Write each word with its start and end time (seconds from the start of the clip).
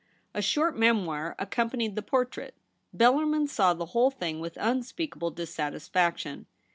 A 0.33 0.41
short 0.41 0.75
memoir 0.75 1.35
accompanied 1.37 1.95
the 1.95 2.01
portrait. 2.01 2.55
Bellarmin 2.91 3.47
saw 3.47 3.75
the 3.75 3.85
whole 3.93 4.09
thing 4.09 4.39
with 4.39 4.57
unspeakable 4.59 5.29
dissatisfaction. 5.29 6.47